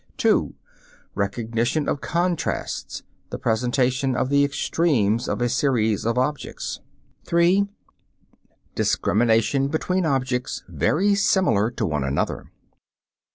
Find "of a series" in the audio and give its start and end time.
5.29-6.07